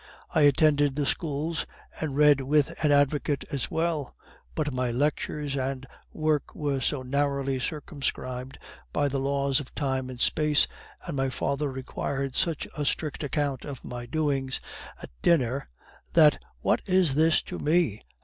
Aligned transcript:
I 0.33 0.41
attended 0.41 0.95
the 0.95 1.05
Schools, 1.05 1.67
and 1.99 2.17
read 2.17 2.41
with 2.41 2.73
an 2.83 2.91
advocate 2.91 3.43
as 3.51 3.69
well, 3.69 4.15
but 4.55 4.73
my 4.73 4.89
lectures 4.89 5.55
and 5.55 5.85
work 6.11 6.55
were 6.55 6.79
so 6.81 7.03
narrowly 7.03 7.59
circumscribed 7.59 8.57
by 8.91 9.07
the 9.07 9.19
laws 9.19 9.59
of 9.59 9.75
time 9.75 10.09
and 10.09 10.19
space, 10.19 10.65
and 11.05 11.15
my 11.15 11.29
father 11.29 11.71
required 11.71 12.35
such 12.35 12.67
a 12.75 12.83
strict 12.83 13.21
account 13.23 13.63
of 13.63 13.85
my 13.85 14.07
doings, 14.07 14.59
at 14.99 15.11
dinner, 15.21 15.69
that..." 16.13 16.43
"What 16.61 16.81
is 16.87 17.13
this 17.13 17.43
to 17.43 17.59
me?" 17.59 18.01